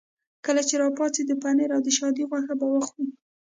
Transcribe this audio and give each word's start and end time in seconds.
کله 0.45 0.61
چې 0.67 0.75
را 0.81 0.87
پاڅېدو 0.97 1.35
پنیر 1.43 1.69
او 1.75 1.81
د 1.85 1.89
شادي 1.97 2.23
غوښه 2.29 2.53
به 2.59 2.67
وخورو. 2.73 3.05